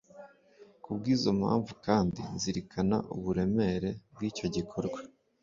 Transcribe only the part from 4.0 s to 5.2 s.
bw’icyo gikorwa